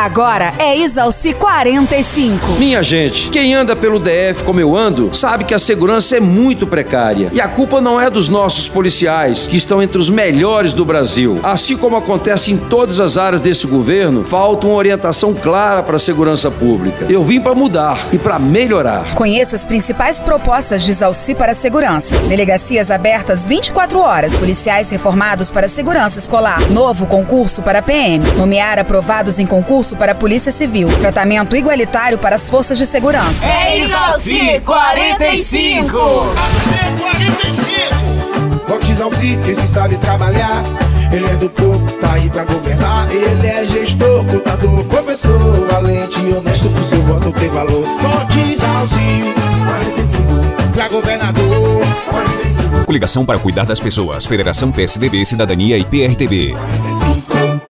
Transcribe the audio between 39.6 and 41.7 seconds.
sabe trabalhar. Ele é do